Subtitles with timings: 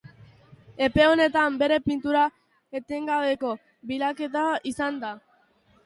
[0.87, 2.25] Epe honetan bere pintura
[2.83, 3.55] etengabeko
[3.93, 5.19] bilaketa izan da.